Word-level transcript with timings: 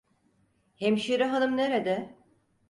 Hemşire 0.75 1.25
hanım 1.25 1.57
nerede? 1.57 2.15